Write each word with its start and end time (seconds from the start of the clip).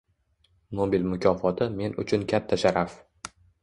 Nobel 0.79 1.05
mukofoti 1.11 1.69
men 1.77 1.97
uchun 2.07 2.29
katta 2.35 2.63
sharaf 2.67 3.01